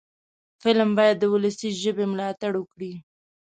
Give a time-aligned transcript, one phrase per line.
[0.61, 2.93] فلم باید د ولسي ژبې ملاتړ وکړي